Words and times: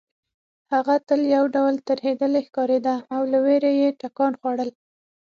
هغه 0.73 0.95
تل 1.07 1.21
یو 1.35 1.45
ډول 1.55 1.75
ترهېدلې 1.89 2.41
ښکارېده 2.47 2.95
او 3.15 3.21
له 3.31 3.39
وېرې 3.45 3.71
یې 3.81 3.89
ټکان 4.01 4.33
خوړل 4.39 4.69